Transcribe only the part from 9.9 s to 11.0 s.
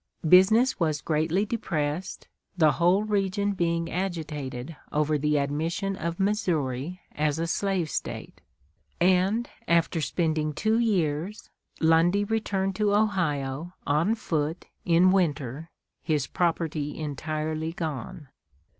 spending two